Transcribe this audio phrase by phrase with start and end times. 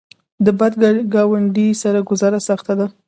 [0.45, 0.73] د بد
[1.13, 2.87] ګاونډي سره ګذاره سخته ده.